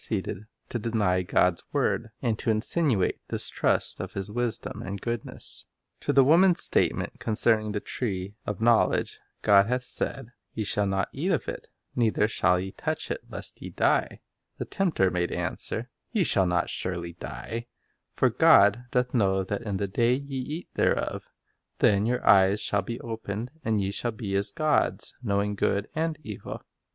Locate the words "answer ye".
15.31-16.23